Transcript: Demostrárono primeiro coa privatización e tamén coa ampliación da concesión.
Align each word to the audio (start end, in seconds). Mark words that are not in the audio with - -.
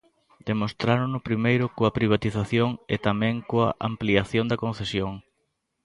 Demostrárono 0.49 1.19
primeiro 1.29 1.65
coa 1.75 1.95
privatización 1.97 2.69
e 2.93 2.95
tamén 3.07 3.35
coa 3.49 3.69
ampliación 3.89 4.45
da 4.47 4.61
concesión. 4.63 5.13